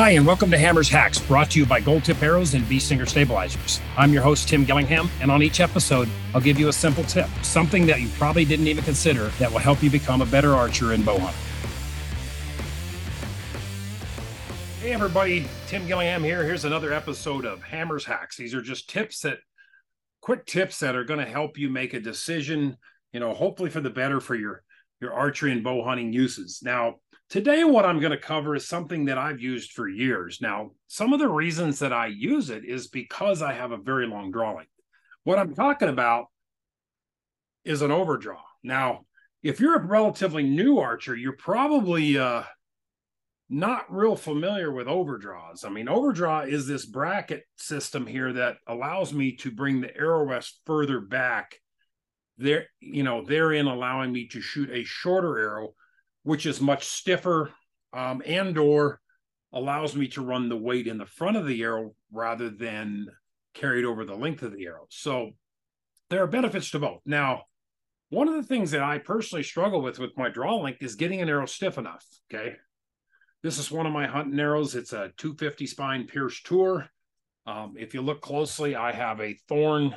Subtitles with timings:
[0.00, 2.78] Hi, and welcome to Hammers Hacks, brought to you by Gold Tip Arrows and Bee
[2.78, 3.82] Stinger Stabilizers.
[3.98, 7.28] I'm your host, Tim Gillingham, and on each episode, I'll give you a simple tip,
[7.42, 10.94] something that you probably didn't even consider that will help you become a better archer
[10.94, 11.36] and bow hunter.
[14.80, 16.44] Hey, everybody, Tim Gillingham here.
[16.44, 18.38] Here's another episode of Hammers Hacks.
[18.38, 19.40] These are just tips that,
[20.22, 22.78] quick tips that are going to help you make a decision,
[23.12, 24.62] you know, hopefully for the better for your
[24.98, 26.60] your archery and bow hunting uses.
[26.62, 26.96] Now,
[27.30, 30.40] Today, what I'm going to cover is something that I've used for years.
[30.42, 34.08] Now, some of the reasons that I use it is because I have a very
[34.08, 34.72] long draw length.
[35.22, 36.26] What I'm talking about
[37.64, 38.42] is an overdraw.
[38.64, 39.06] Now,
[39.44, 42.42] if you're a relatively new archer, you're probably uh,
[43.48, 45.64] not real familiar with overdraws.
[45.64, 50.24] I mean, overdraw is this bracket system here that allows me to bring the arrow
[50.24, 51.54] rest further back.
[52.38, 55.74] There, you know, therein allowing me to shoot a shorter arrow
[56.22, 57.50] which is much stiffer
[57.92, 59.00] um, and or
[59.52, 63.06] allows me to run the weight in the front of the arrow rather than
[63.54, 64.86] carried over the length of the arrow.
[64.90, 65.32] So
[66.08, 67.00] there are benefits to both.
[67.04, 67.44] Now,
[68.10, 71.20] one of the things that I personally struggle with with my draw length is getting
[71.20, 72.04] an arrow stiff enough.
[72.32, 72.56] Okay.
[73.42, 74.74] This is one of my hunting arrows.
[74.74, 76.86] It's a 250 spine Pierce Tour.
[77.46, 79.96] Um, if you look closely, I have a thorn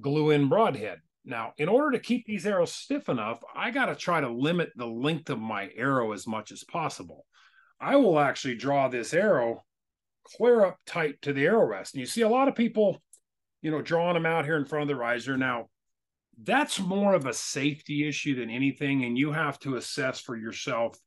[0.00, 0.98] glue in broadhead.
[1.24, 4.70] Now, in order to keep these arrows stiff enough, I got to try to limit
[4.76, 7.26] the length of my arrow as much as possible.
[7.80, 9.64] I will actually draw this arrow
[10.24, 11.94] clear up tight to the arrow rest.
[11.94, 13.02] And you see a lot of people,
[13.62, 15.36] you know, drawing them out here in front of the riser.
[15.36, 15.66] Now,
[16.42, 19.04] that's more of a safety issue than anything.
[19.04, 20.98] And you have to assess for yourself,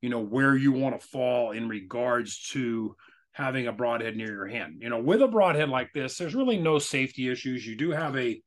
[0.00, 2.96] you know, where you want to fall in regards to
[3.32, 4.78] having a broadhead near your hand.
[4.80, 7.66] You know, with a broadhead like this, there's really no safety issues.
[7.66, 8.42] You do have a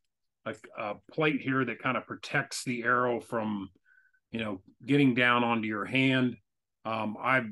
[0.46, 3.70] a, a plate here that kind of protects the arrow from,
[4.32, 6.36] you know, getting down onto your hand.
[6.86, 7.50] Um, I've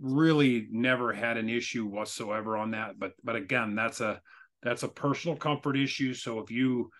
[0.00, 2.98] really never had an issue whatsoever on that.
[2.98, 4.20] But but again, that's a
[4.62, 6.14] that's a personal comfort issue.
[6.14, 6.90] So if you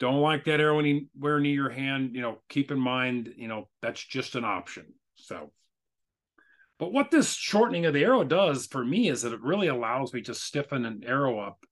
[0.00, 3.68] don't like that arrow anywhere near your hand, you know, keep in mind, you know,
[3.82, 4.86] that's just an option.
[5.16, 5.52] So
[6.78, 10.12] but what this shortening of the arrow does for me is that it really allows
[10.12, 11.64] me to stiffen an arrow up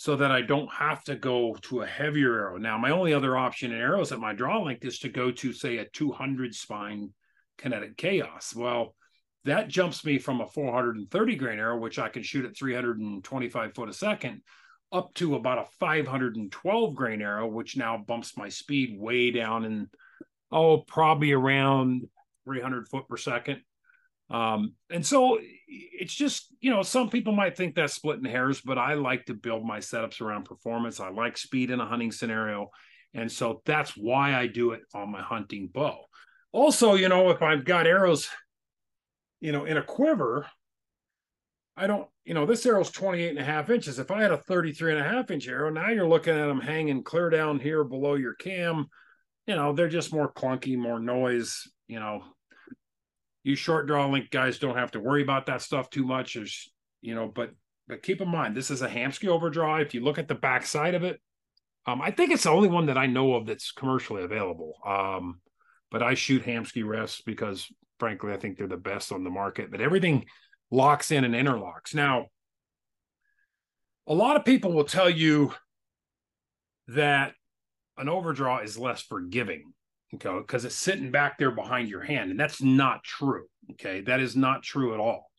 [0.00, 2.56] so that I don't have to go to a heavier arrow.
[2.56, 5.52] Now, my only other option in arrows at my draw length is to go to,
[5.52, 7.10] say, a 200 spine
[7.58, 8.54] Kinetic Kaos.
[8.54, 8.94] Well,
[9.44, 13.88] that jumps me from a 430 grain arrow, which I can shoot at 325 foot
[13.88, 14.42] a second,
[14.92, 19.88] up to about a 512 grain arrow, which now bumps my speed way down and
[20.52, 22.06] oh, probably around
[22.44, 23.62] 300 foot per second.
[24.30, 28.78] Um, and so it's just, you know, some people might think that's splitting hairs, but
[28.78, 31.00] I like to build my setups around performance.
[31.00, 32.70] I like speed in a hunting scenario.
[33.14, 35.98] And so that's why I do it on my hunting bow.
[36.52, 38.28] Also, you know, if I've got arrows,
[39.40, 40.46] you know, in a quiver,
[41.76, 43.98] I don't, you know, this arrow's 28 and a half inches.
[43.98, 46.60] If I had a 33 and a half inch arrow, now you're looking at them
[46.60, 48.86] hanging clear down here below your cam.
[49.46, 52.22] You know, they're just more clunky, more noise, you know,
[53.42, 56.34] you short draw length guys don't have to worry about that stuff too much.
[56.34, 57.50] There's, you know, but
[57.86, 59.76] but keep in mind this is a Hamskea overdraw.
[59.76, 61.20] If you look at the back side of it,
[61.86, 64.74] um, I think it's the only one that I know of that's commercially available.
[64.86, 65.40] Um,
[65.90, 67.66] but I shoot Hamskea rests because
[67.98, 69.70] frankly, I think they're the best on the market.
[69.70, 70.26] But everything
[70.70, 71.94] locks in and interlocks.
[71.94, 72.26] Now,
[74.06, 75.52] a lot of people will tell you
[76.88, 77.34] that
[77.96, 79.72] an overdraw is less forgiving
[80.14, 84.00] okay because it's sitting back there behind your hand and that's not true okay?
[84.00, 85.30] That is not true at all.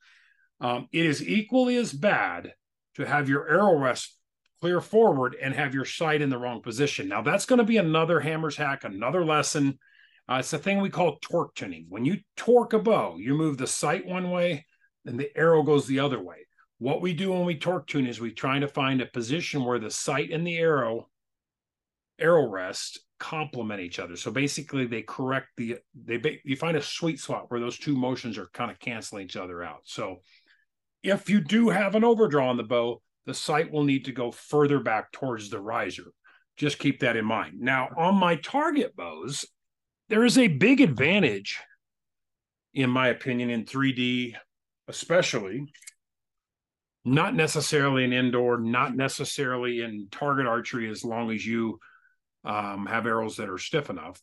[0.61, 2.53] Um, it is equally as bad
[2.95, 4.15] to have your arrow rest
[4.61, 7.07] clear forward and have your sight in the wrong position.
[7.07, 9.79] Now that's going to be another hammers hack another lesson.
[10.29, 11.85] Uh, it's a thing we call torque tuning.
[11.89, 14.65] When you torque a bow you move the sight one way
[15.05, 16.45] and the arrow goes the other way.
[16.77, 19.79] What we do when we torque tune is we try to find a position where
[19.79, 21.07] the sight and the arrow
[22.19, 24.15] arrow rest complement each other.
[24.15, 28.37] So basically, they correct the they you find a sweet spot where those two motions
[28.37, 29.81] are kind of canceling each other out.
[29.83, 30.17] So
[31.03, 34.31] if you do have an overdraw on the bow, the sight will need to go
[34.31, 36.11] further back towards the riser.
[36.57, 37.59] Just keep that in mind.
[37.59, 39.45] Now, on my target bows,
[40.09, 41.59] there is a big advantage,
[42.73, 44.35] in my opinion, in 3D,
[44.87, 45.71] especially.
[47.05, 51.79] Not necessarily in indoor, not necessarily in target archery, as long as you
[52.49, 54.19] um, have arrows that are stiff enough.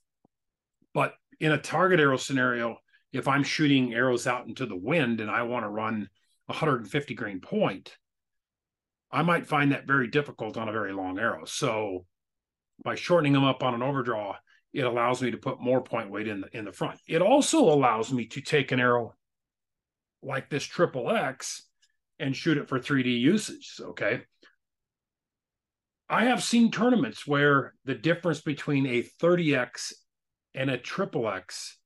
[0.93, 2.79] But in a target arrow scenario,
[3.13, 6.09] if I'm shooting arrows out into the wind and I want to run
[6.47, 7.97] 150 grain point,
[9.13, 11.45] I might find that very difficult on a very long arrow.
[11.45, 12.05] So
[12.83, 14.37] by shortening them up on an overdraw,
[14.73, 16.99] it allows me to put more point weight in the in the front.
[17.07, 19.15] It also allows me to take an arrow
[20.23, 21.63] like this triple X
[22.19, 23.77] and shoot it for 3D usage.
[23.81, 24.23] Okay.
[26.09, 29.93] I have seen tournaments where the difference between a 30X
[30.55, 31.79] and a triple X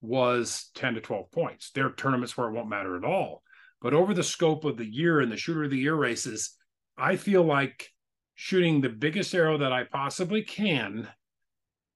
[0.00, 1.70] was 10 to 12 points.
[1.70, 3.42] There are tournaments where it won't matter at all.
[3.80, 6.56] But over the scope of the year and the shooter of the year races,
[6.96, 7.90] I feel like
[8.34, 11.08] shooting the biggest arrow that I possibly can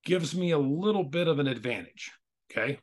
[0.05, 2.11] gives me a little bit of an advantage.
[2.51, 2.79] Okay.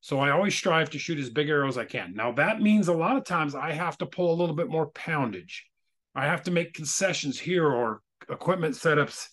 [0.00, 2.14] So I always strive to shoot as big arrows as I can.
[2.14, 4.90] Now that means a lot of times I have to pull a little bit more
[4.90, 5.66] poundage.
[6.14, 9.28] I have to make concessions here or equipment setups,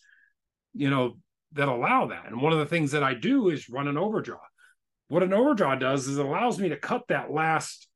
[0.74, 1.18] you know,
[1.54, 2.28] that allow that.
[2.28, 4.40] And one of the things that I do is run an overdraw.
[5.10, 7.88] What an overdraw does is it allows me to cut that last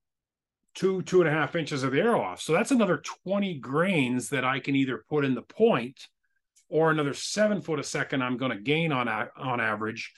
[0.73, 2.41] two, two and a half inches of the arrow off.
[2.41, 6.07] So that's another 20 grains that I can either put in the point
[6.67, 10.11] or another seven foot a second I'm going to gain on, on average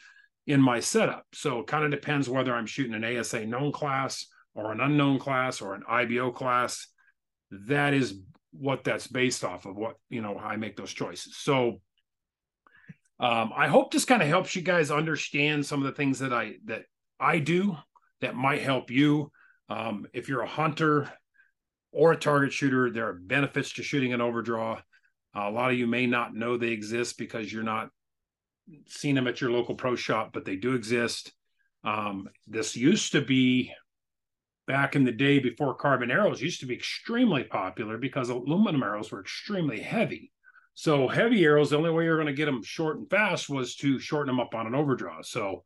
[0.47, 1.25] in my setup.
[1.33, 4.25] So it kind of depends whether I'm shooting an ASA known class
[4.55, 6.87] or an unknown class or an IBO class.
[7.51, 8.19] That is
[8.51, 11.35] what that's based off of what, you know, how I make those choices.
[11.37, 11.81] So
[13.19, 16.33] um, I hope this kind of helps you guys understand some of the things that
[16.33, 16.83] I that
[17.19, 17.77] I do
[18.21, 19.31] that might help you.
[19.69, 21.11] Um, if you're a hunter
[21.91, 24.79] or a target shooter, there are benefits to shooting an overdraw.
[25.35, 27.89] Uh, a lot of you may not know they exist because you're not
[28.87, 31.31] seeing them at your local pro shop, but they do exist.
[31.83, 33.71] Um, this used to be
[34.67, 39.11] back in the day before carbon arrows used to be extremely popular because aluminum arrows
[39.11, 40.31] were extremely heavy.
[40.73, 43.75] So heavy arrows, the only way you're going to get them short and fast was
[43.77, 45.21] to shorten them up on an overdraw.
[45.23, 45.63] So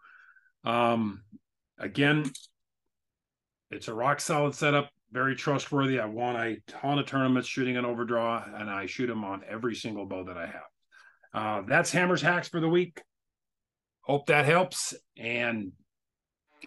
[0.63, 1.23] um,
[1.77, 2.31] again,
[3.71, 5.99] it's a rock solid setup, very trustworthy.
[5.99, 9.75] I won a ton of tournaments shooting an overdraw, and I shoot them on every
[9.75, 10.61] single bow that I have.
[11.33, 13.01] Uh, that's Hammers Hacks for the week.
[14.01, 15.71] Hope that helps and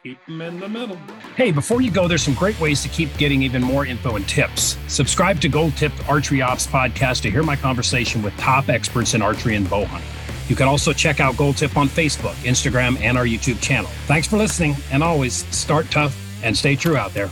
[0.03, 0.97] keep them in the middle.
[1.37, 4.29] Hey, before you go, there's some great ways to keep getting even more info and
[4.29, 4.77] tips.
[4.89, 9.23] Subscribe to Gold Tip Archery Ops podcast to hear my conversation with top experts in
[9.23, 10.09] archery and bow hunting.
[10.49, 13.91] You can also check out Gold Tip on Facebook, Instagram, and our YouTube channel.
[14.07, 17.31] Thanks for listening, and always start tough and stay true out there.